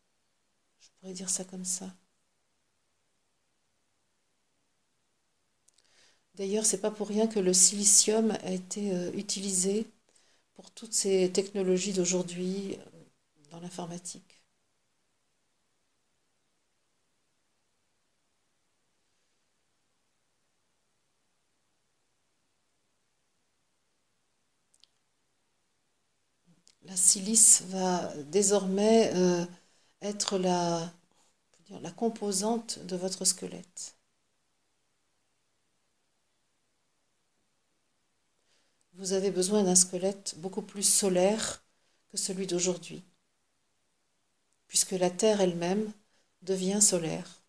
[0.80, 1.94] Je pourrais dire ça comme ça.
[6.38, 9.86] D'ailleurs, c'est pas pour rien que le silicium a été euh, utilisé
[10.54, 13.00] pour toutes ces technologies d'aujourd'hui euh,
[13.52, 14.42] dans l'informatique.
[26.82, 29.44] La silice va désormais euh,
[30.02, 30.92] être la,
[31.82, 33.97] la composante de votre squelette.
[38.98, 41.62] Vous avez besoin d'un squelette beaucoup plus solaire
[42.10, 43.02] que celui d'aujourd'hui,
[44.66, 45.92] puisque la Terre elle-même
[46.42, 47.40] devient solaire.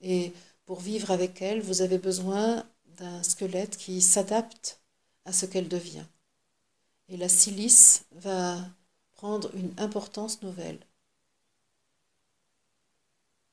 [0.00, 0.32] Et
[0.66, 2.66] pour vivre avec elle, vous avez besoin
[2.98, 4.80] d'un squelette qui s'adapte
[5.24, 6.04] à ce qu'elle devient.
[7.08, 8.58] Et la silice va
[9.12, 10.80] prendre une importance nouvelle.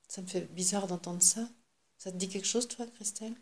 [0.07, 1.47] Ça me fait bizarre d'entendre ça.
[1.99, 3.35] Ça te dit quelque chose, toi, Christelle?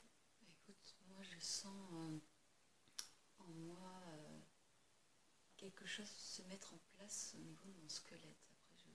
[5.88, 8.38] Chose se mettre en place au niveau de mon squelette.
[8.74, 8.90] Après,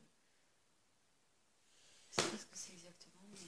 [2.47, 3.39] que c'est exactement, mais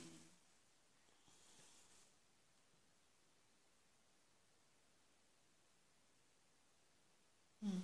[7.63, 7.81] Hmm.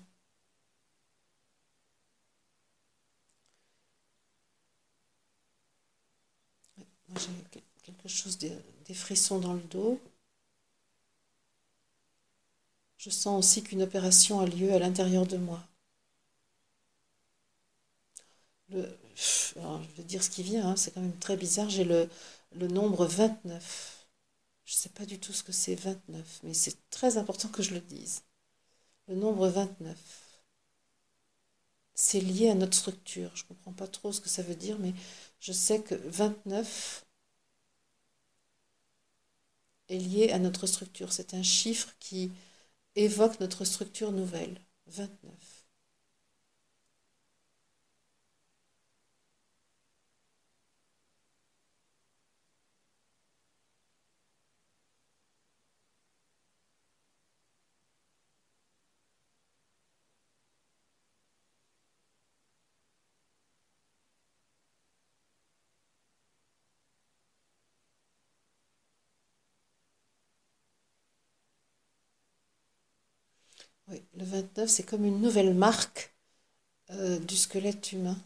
[7.17, 8.39] J'ai que- quelque chose,
[8.87, 10.01] des frissons dans le dos.
[13.01, 15.67] Je sens aussi qu'une opération a lieu à l'intérieur de moi.
[18.71, 21.69] Le, je vais dire ce qui vient, hein, c'est quand même très bizarre.
[21.71, 22.09] J'ai le,
[22.53, 24.07] le nombre 29.
[24.65, 27.63] Je ne sais pas du tout ce que c'est 29, mais c'est très important que
[27.63, 28.23] je le dise.
[29.09, 29.99] Le nombre 29.
[31.95, 33.31] C'est lié à notre structure.
[33.37, 34.93] Je ne comprends pas trop ce que ça veut dire, mais
[35.39, 37.05] je sais que 29
[39.91, 41.13] est lié à notre structure.
[41.13, 42.31] C'est un chiffre qui
[42.95, 44.61] évoque notre structure nouvelle.
[44.87, 45.67] 29.
[73.89, 76.15] Oui, le 29, c'est comme une nouvelle marque
[76.93, 78.19] euh, du squelette humain.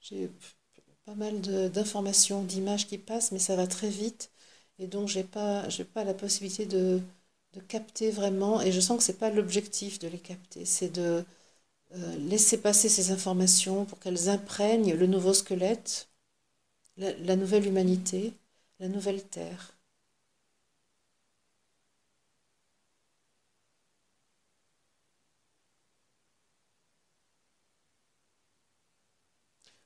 [0.00, 0.30] J'ai
[1.06, 1.40] pas mal
[1.72, 4.30] d'informations, d'images qui passent, mais ça va très vite.
[4.78, 7.00] Et donc, j'ai pas, j'ai pas la possibilité de,
[7.54, 8.60] de capter vraiment.
[8.62, 10.64] Et je sens que c'est pas l'objectif de les capter.
[10.66, 11.24] C'est de
[11.94, 16.08] euh, laisser passer ces informations pour qu'elles imprègnent le nouveau squelette,
[16.96, 18.34] la nouvelle humanité,
[18.78, 19.74] la nouvelle terre.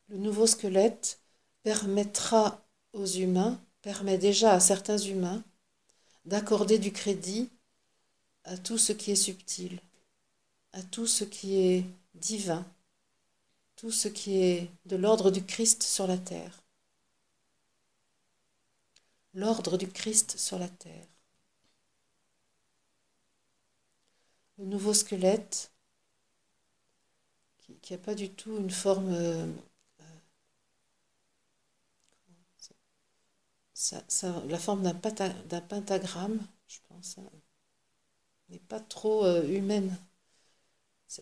[0.08, 1.20] Le nouveau squelette
[1.62, 5.42] permettra aux humains, permet déjà à certains humains,
[6.26, 7.50] d'accorder du crédit
[8.44, 9.80] à tout ce qui est subtil,
[10.74, 12.66] à tout ce qui est divin,
[13.76, 16.64] tout ce qui est de l'ordre du Christ sur la terre.
[19.34, 21.06] L'ordre du Christ sur la terre.
[24.58, 25.70] Le nouveau squelette,
[27.82, 29.10] qui n'a pas du tout une forme...
[29.12, 29.46] euh,
[33.74, 37.30] ça, ça- la forme d'un pentagramme, je pense, hein,
[38.48, 39.94] n'est pas trop euh, humaine.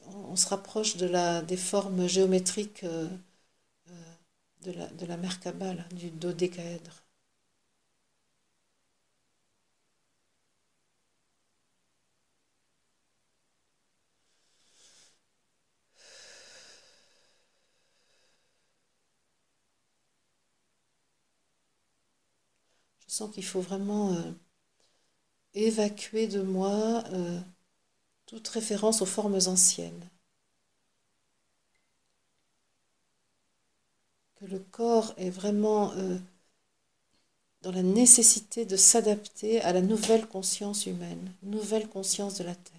[0.07, 3.09] On, se rapproche de la, des formes géométriques euh,
[3.91, 3.93] euh,
[4.65, 7.05] de la, de la là, du dodécaèdre.
[23.07, 24.33] Je sens qu'il faut vraiment euh,
[25.55, 27.03] évacuer de moi
[28.33, 30.09] toute référence aux formes anciennes.
[34.35, 36.19] Que le corps est vraiment euh,
[37.63, 42.77] dans la nécessité de s'adapter à la nouvelle conscience humaine, nouvelle conscience de la Terre.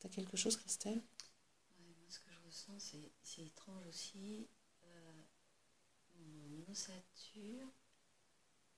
[0.00, 1.00] T'as quelque chose, Christelle?
[1.78, 2.78] Moi ce que je ressens,
[3.24, 4.48] c'est étrange aussi.
[4.84, 5.22] euh,
[6.20, 7.66] mon ossature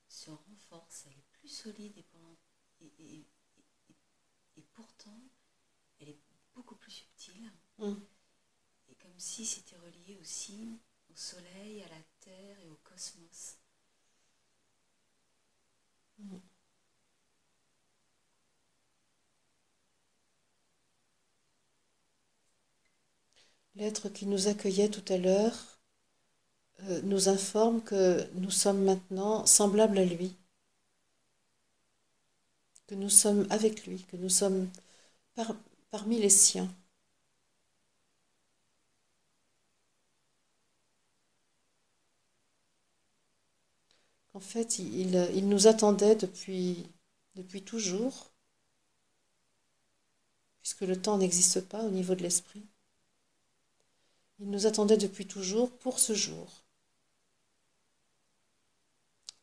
[0.08, 1.98] se renforce, elle est plus solide
[2.98, 3.26] et-
[4.56, 5.20] et pourtant
[6.00, 6.20] elle est
[6.54, 7.52] beaucoup plus subtile.
[7.78, 7.94] Mm.
[8.90, 10.68] Et comme si c'était relié aussi
[11.12, 13.58] au soleil, à la terre et au cosmos.
[23.74, 25.80] L'être qui nous accueillait tout à l'heure
[26.84, 30.36] euh, nous informe que nous sommes maintenant semblables à lui,
[32.86, 34.68] que nous sommes avec lui, que nous sommes
[35.34, 35.56] par-
[35.90, 36.70] parmi les siens.
[44.34, 46.86] En fait, il, il nous attendait depuis,
[47.34, 48.30] depuis toujours,
[50.60, 52.64] puisque le temps n'existe pas au niveau de l'esprit.
[54.40, 56.64] Il nous attendait depuis toujours pour ce jour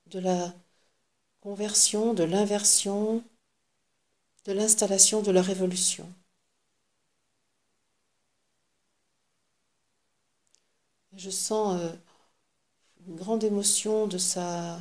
[0.08, 0.54] de la
[1.42, 3.24] conversion, de l'inversion,
[4.46, 6.08] de l'installation de la révolution.
[11.16, 11.92] Je sens euh,
[13.08, 14.80] une grande émotion de sa,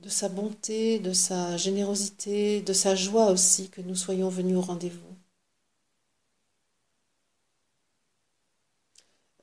[0.00, 4.60] de sa bonté, de sa générosité, de sa joie aussi que nous soyons venus au
[4.62, 5.14] rendez-vous.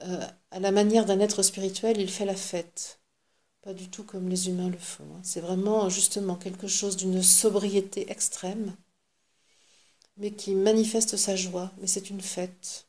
[0.04, 3.02] Euh, à la manière d'un être spirituel, il fait la fête.
[3.66, 5.04] Pas du tout comme les humains le font.
[5.14, 5.20] Hein.
[5.22, 8.74] C'est vraiment justement quelque chose d'une sobriété extrême,
[10.18, 11.72] mais qui manifeste sa joie.
[11.80, 12.86] Mais c'est une fête.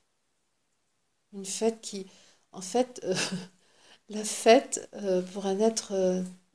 [1.32, 2.06] Une fête qui,
[2.52, 3.14] en fait, euh,
[4.10, 5.92] la fête, euh, pour un être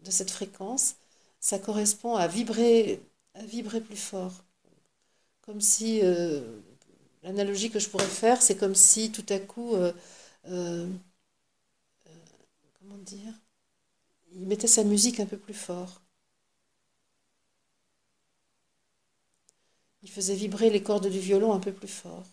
[0.04, 0.96] de cette fréquence,
[1.40, 3.02] ça correspond à vibrer,
[3.36, 4.44] à vibrer plus fort.
[5.42, 6.42] Comme si, euh,
[7.24, 9.92] l'analogie que je pourrais faire, c'est comme si tout à coup, euh,
[10.48, 10.88] euh,
[12.80, 13.34] comment dire,
[14.52, 16.02] mettait sa musique un peu plus fort.
[20.04, 22.26] Il faisait vibrer les cordes du violon un peu plus fort.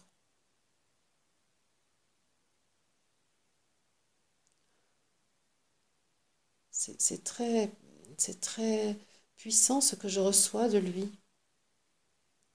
[6.70, 7.70] C'est très
[8.40, 8.96] très
[9.36, 11.08] puissant ce que je reçois de lui.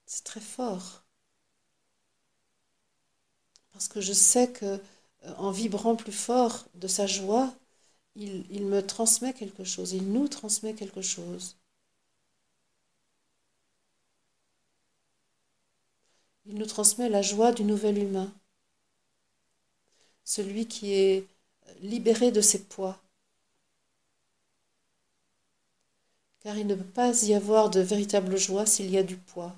[0.06, 1.04] C'est très fort.
[3.72, 4.64] Parce que je sais que
[5.24, 7.52] euh, en vibrant plus fort de sa joie,
[8.16, 11.56] il, me transmet quelque chose, il nous transmet quelque chose.
[16.46, 18.32] Il nous transmet la joie du nouvel humain,
[20.24, 21.26] celui qui est
[21.80, 22.98] libéré de ses poids,
[26.40, 29.56] car il ne peut pas y avoir de véritable joie s'il y a du poids.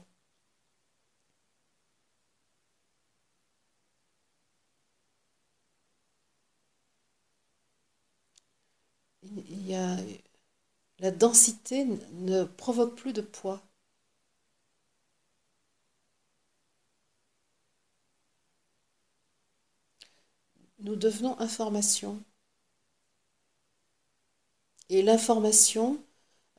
[9.48, 9.55] Il
[10.98, 13.62] la densité ne provoque plus de poids.
[20.78, 22.22] Nous devenons information.
[24.88, 25.98] Et l'information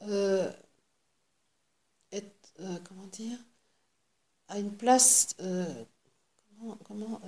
[0.04, 0.52] euh,
[2.12, 3.38] est, euh, comment dire,
[4.50, 5.66] a une place euh,
[6.86, 7.22] comment,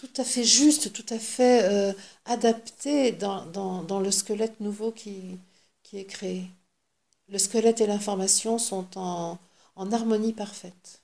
[0.00, 1.94] tout à fait juste, tout à fait
[2.24, 3.44] adaptée dans,
[3.82, 5.38] dans, le squelette nouveau qui,
[5.82, 6.46] qui est créé.
[7.28, 9.38] Le squelette et l'information sont en,
[9.76, 11.02] en harmonie parfaite.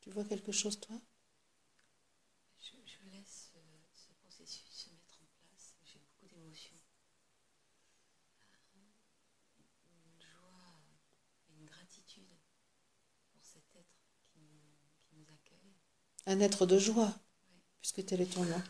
[0.00, 0.96] Tu vois quelque chose, toi
[2.86, 3.52] je, laisse
[3.94, 5.74] ce, processus se mettre en place.
[5.84, 6.76] J'ai beaucoup d'émotions.
[8.74, 10.80] Une joie
[11.48, 12.34] et une gratitude
[13.32, 13.98] pour cet être
[14.32, 14.40] qui
[15.12, 15.74] nous, accueille.
[16.36, 17.18] Un être de joie,
[17.80, 18.62] puisque tel est ton nom.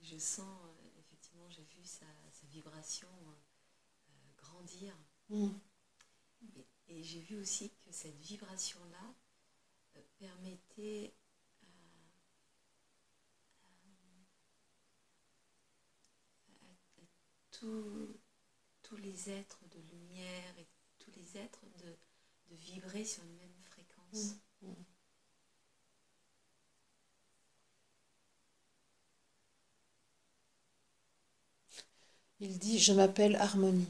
[0.00, 2.04] Je sens, euh, effectivement, j'ai vu sa,
[2.48, 4.92] vibration euh, grandir.
[5.28, 5.50] Mm.
[6.88, 9.14] et j'ai vu aussi que cette vibration-là,
[10.18, 11.14] permettait
[17.52, 17.66] à,
[18.82, 20.66] tous les êtres de lumière et
[20.98, 21.96] tous les êtres de,
[22.56, 24.34] vibrer sur une même fréquence.
[24.62, 24.72] Mm,
[32.40, 33.86] Il dit, je m'appelle Harmonie.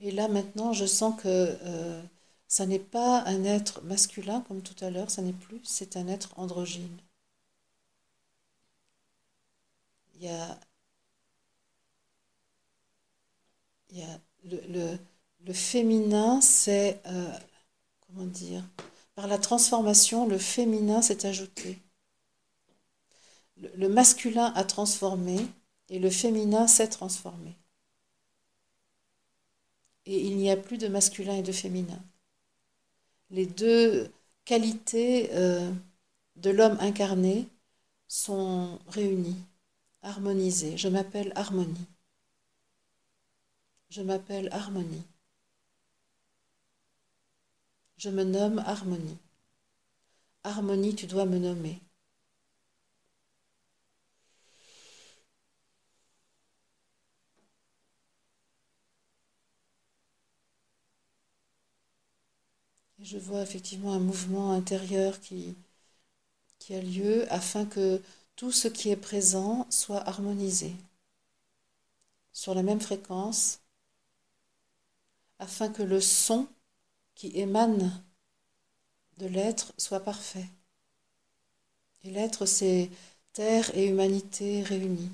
[0.00, 2.02] Et là maintenant, je sens que euh,
[2.48, 6.08] ça n'est pas un être masculin comme tout à l'heure, ça n'est plus, c'est un
[6.08, 6.98] être androgyne.
[10.14, 10.58] Il y a,
[13.90, 14.96] il y a le,
[15.44, 17.30] le, féminin, c'est, euh,
[18.06, 18.64] comment dire,
[19.14, 21.78] par la transformation, le féminin s'est ajouté.
[23.60, 25.38] Le, masculin a transformé
[25.88, 27.54] et le féminin s'est transformé.
[30.06, 32.02] Et il n'y a plus de masculin et de féminin
[33.30, 34.10] les deux
[34.44, 35.72] qualités euh,
[36.36, 37.48] de l'homme incarné
[38.08, 39.40] sont réunies,
[40.02, 40.76] harmonisées.
[40.76, 41.86] Je m'appelle Harmonie.
[43.88, 45.04] Je m'appelle Harmonie.
[47.96, 49.18] Je me nomme Harmonie.
[50.42, 51.78] Harmonie, tu dois me nommer.
[63.02, 65.56] Je vois effectivement un mouvement intérieur qui,
[66.58, 68.00] qui a lieu afin que
[68.36, 70.72] tout ce qui est présent soit harmonisé
[72.32, 73.60] sur la même fréquence,
[75.38, 76.46] afin que le son
[77.14, 78.02] qui émane
[79.18, 80.48] de l'être soit parfait.
[82.04, 82.90] Et l'être, c'est
[83.32, 85.10] terre et humanité réunies.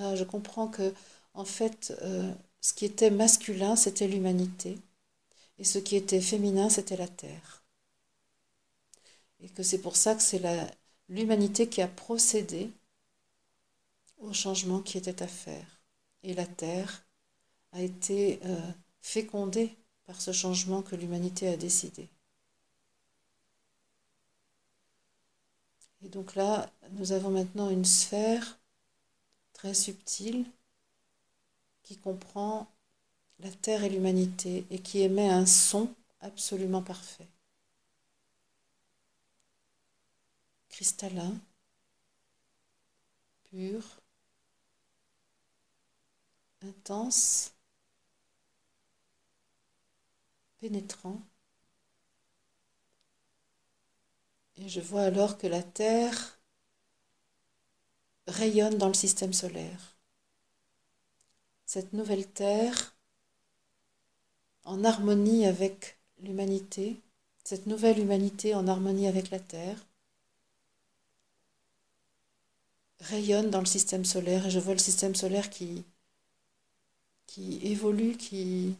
[0.00, 0.94] Ah, je comprends que,
[1.34, 4.78] en fait, euh, ce qui était masculin, c'était l'humanité,
[5.58, 7.64] et ce qui était féminin, c'était la terre.
[9.40, 10.40] Et que c'est pour ça que c'est
[11.08, 12.70] l'humanité qui a procédé
[14.18, 15.80] au changement qui était à faire.
[16.22, 17.04] Et la terre
[17.72, 22.08] a été euh, fécondée par ce changement que l'humanité a décidé.
[26.04, 28.58] Et donc là, nous avons maintenant une sphère
[29.62, 30.44] très subtile
[31.84, 32.66] qui comprend
[33.38, 37.28] la Terre et l'humanité et qui émet un son absolument parfait.
[40.68, 41.32] Cristallin,
[43.44, 43.84] pur,
[46.62, 47.52] intense,
[50.58, 51.20] pénétrant.
[54.56, 56.41] Et je vois alors que la Terre
[58.26, 59.96] rayonne dans le système solaire.
[61.66, 62.94] Cette nouvelle Terre,
[64.64, 67.00] en harmonie avec l'humanité,
[67.44, 69.78] cette nouvelle humanité en harmonie avec la Terre,
[73.00, 75.84] rayonne dans le système solaire et je vois le système solaire qui,
[77.26, 78.76] qui évolue, qui,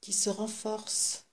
[0.00, 1.27] qui se renforce.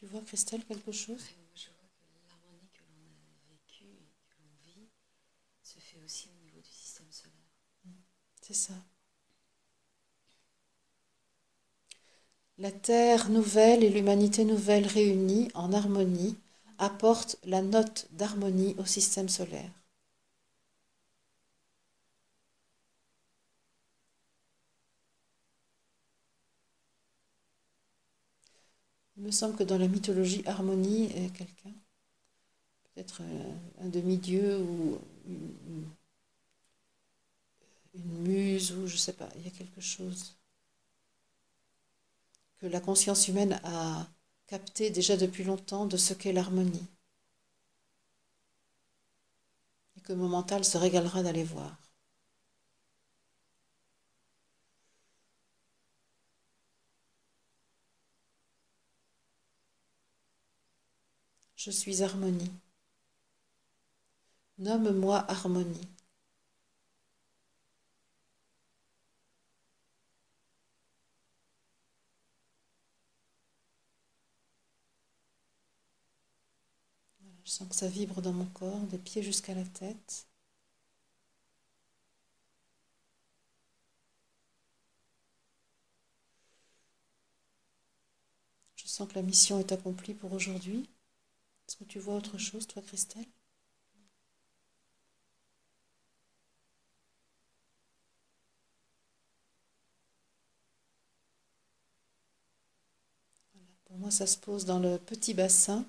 [0.00, 1.22] Tu vois, Christelle, quelque chose?
[1.54, 4.88] Je vois que l'harmonie que l'on a vécue et que l'on vit
[5.62, 7.34] se fait aussi au niveau du système solaire.
[8.42, 8.74] C'est ça.
[12.58, 16.36] La Terre nouvelle et l'humanité nouvelle réunies en harmonie
[16.78, 19.72] apportent la note d'harmonie au système solaire.
[29.20, 31.74] Il me semble que dans la mythologie, Harmonie est quelqu'un,
[32.84, 33.20] peut-être
[33.82, 35.84] un, demi-dieu ou une,
[37.92, 40.34] une, muse ou je ne sais pas, il y a quelque chose
[42.60, 44.08] que la conscience humaine a
[44.46, 46.86] capté déjà depuis longtemps de ce qu'est l'harmonie.
[49.98, 51.76] Et que mon mental se régalera d'aller voir.
[61.62, 62.50] Je suis harmonie.
[64.58, 65.88] Nomme-moi harmonie.
[77.44, 80.26] Je sens que ça vibre dans mon corps, des pieds jusqu'à la tête.
[88.74, 90.88] Je sens que la mission est accomplie pour aujourd'hui.
[91.70, 93.28] Est-ce que tu vois autre chose, toi, Christelle?
[103.84, 105.86] Pour moi, ça se pose dans le petit bassin.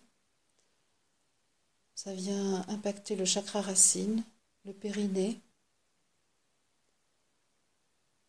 [1.96, 4.24] Ça vient impacter le chakra racine,
[4.66, 5.42] le périnée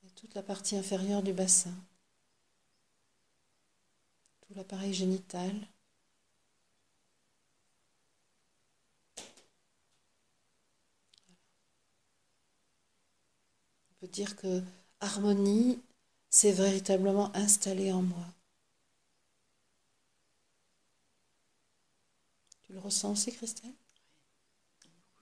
[0.07, 1.75] et toute la partie inférieure du bassin,
[4.43, 5.53] tout l'appareil génital.
[14.07, 14.63] Dire que
[15.01, 15.81] harmonie
[16.31, 18.27] s'est véritablement installée en moi.
[22.65, 23.71] Tu le ressens aussi, Christelle?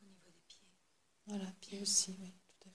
[0.00, 0.66] Au niveau des pieds.
[1.26, 2.70] Voilà, pieds aussi, oui, tout à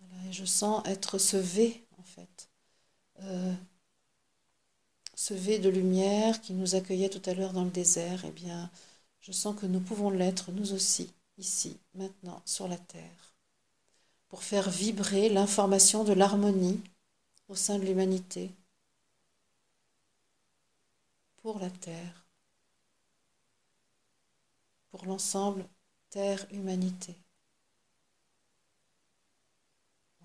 [0.00, 0.28] fait.
[0.28, 2.48] Et je sens être ce V, en fait.
[3.22, 3.54] Euh,
[5.18, 8.70] ce V de lumière qui nous accueillait tout à l'heure dans le désert, eh bien,
[9.20, 13.34] je sens que nous pouvons l'être, nous aussi, ici, maintenant, sur la terre,
[14.28, 16.80] pour faire vibrer l'information de l'harmonie
[17.48, 18.52] au sein de l'humanité,
[21.42, 22.24] pour la terre,
[24.92, 25.66] pour l'ensemble
[26.10, 27.16] terre-humanité.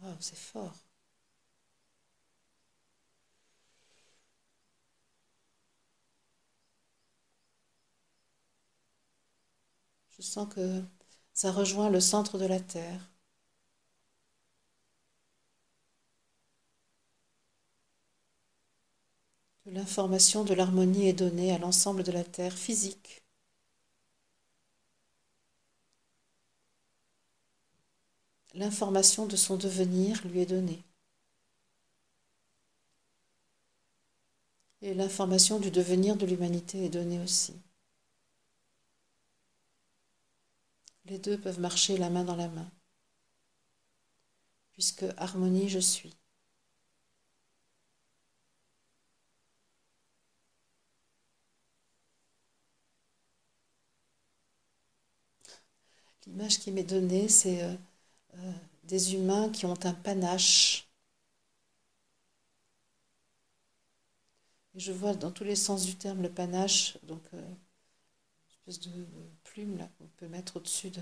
[0.04, 0.93] Waouh, c'est fort.
[10.18, 10.82] Je sens que
[11.34, 13.12] ça rejoint le centre de la Terre.
[19.66, 23.24] L'information de l'harmonie est donnée à l'ensemble de la Terre physique.
[28.54, 30.82] L'information de son devenir lui est donnée.
[34.84, 37.54] Et l'information du devenir de l'humanité est donnée aussi.
[41.06, 42.70] Les deux peuvent marcher la main dans la main,
[44.74, 46.14] puisque harmonie je suis.
[56.26, 57.76] L'image qui m'est donnée, c'est euh,
[58.36, 58.52] euh,
[58.86, 60.88] des humains qui ont un panache.
[64.76, 68.80] Et je vois dans tous les sens du terme le panache, donc euh, une espèce
[68.90, 69.06] de,
[69.54, 71.02] plume qu'on peut mettre au-dessus de,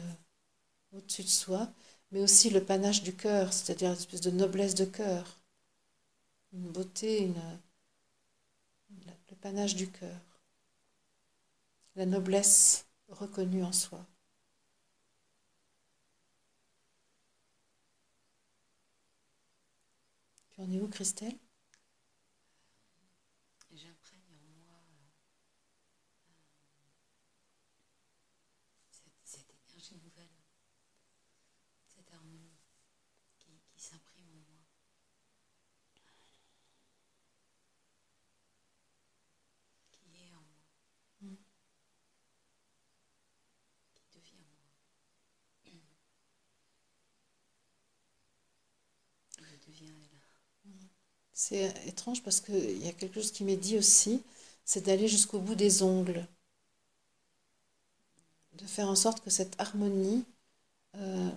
[1.25, 1.71] soi,
[2.11, 5.39] mais aussi le panache du cœur, c'est-à-dire une espèce de noblesse de cœur,
[6.53, 7.31] une beauté,
[8.89, 10.19] le panache du cœur,
[11.95, 14.05] la noblesse reconnue en soi.
[20.49, 21.37] Tu en es où, Christelle
[23.73, 24.67] J'imprègne en moi
[28.91, 30.29] cette, cette énergie nouvelle,
[31.87, 32.57] cette harmonie
[33.39, 34.61] qui, qui s'imprime en moi.
[39.91, 40.61] Qui est en moi.
[41.21, 41.35] Mm.
[43.95, 44.59] Qui devient moi.
[51.33, 54.21] C'est étrange parce qu'il y a quelque chose qui m'est dit aussi,
[54.63, 56.25] c'est d'aller jusqu'au bout des ongles,
[58.53, 60.23] de faire en sorte que cette harmonie
[60.95, 61.31] euh,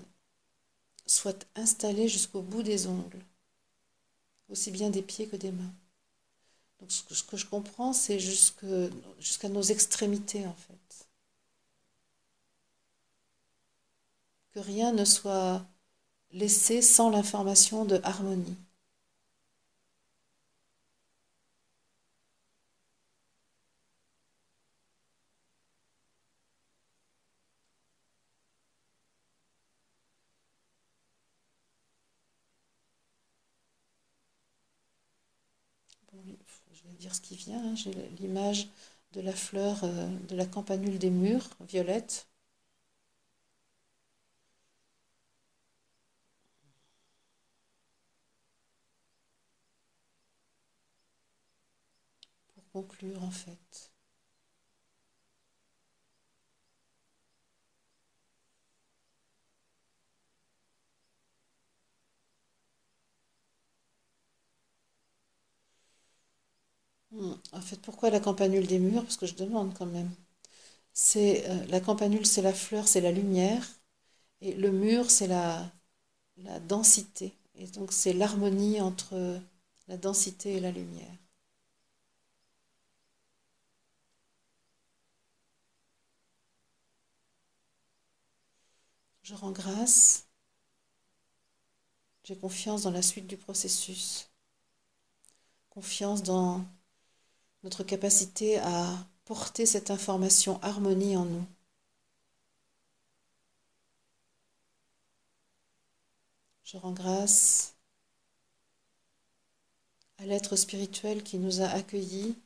[1.06, 3.22] soit installée jusqu'au bout des ongles,
[4.48, 5.74] aussi bien des pieds que des mains.
[6.80, 11.08] Donc ce que je comprends, c'est jusqu'à nos extrémités en fait.
[14.52, 15.64] Que rien ne soit
[16.34, 18.58] laissé sans l'information de harmonie.
[36.72, 37.62] je vais dire ce qui vient.
[37.64, 37.74] hein.
[37.74, 38.68] J'ai l'image
[39.12, 42.26] de la fleur euh, de la campanule des murs, violette.
[52.54, 52.64] Pour
[53.22, 53.92] en fait.
[67.12, 67.32] Hmm.
[67.52, 69.02] En fait, pourquoi la campanule des murs?
[69.02, 70.10] Parce que je demande quand même.
[70.94, 73.66] C'est euh, la campanule, c'est la fleur, c'est la lumière,
[74.42, 77.34] et le mur, c'est la densité.
[77.56, 79.40] Et donc, c'est l'harmonie entre
[79.88, 81.10] la densité et la lumière.
[89.24, 90.26] Je rends grâce.
[92.24, 94.28] J'ai confiance dans la suite du processus.
[95.70, 96.62] Confiance dans
[97.62, 101.46] notre capacité à porter cette information harmonie en nous.
[106.64, 107.74] Je rends grâce
[110.18, 112.36] à l'être spirituel qui nous a accueillis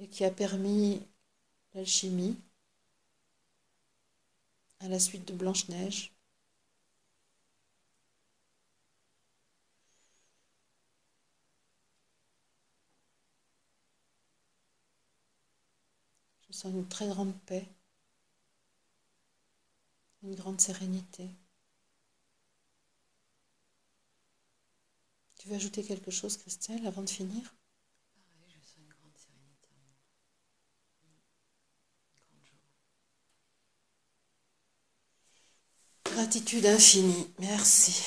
[0.00, 1.00] et qui a permis
[1.74, 2.36] l'alchimie
[4.80, 6.15] à la suite de Blanche-Neige.
[16.56, 17.68] Sens une très grande paix,
[20.22, 21.30] une grande sérénité.
[25.38, 27.54] Tu veux ajouter quelque chose, Christelle, avant de finir?
[28.14, 29.96] Pareil, je sens une grande sérénité en moi.
[31.04, 31.18] Une
[32.26, 32.58] grande joie.
[36.14, 37.28] Gratitude infinie.
[37.38, 38.02] Merci.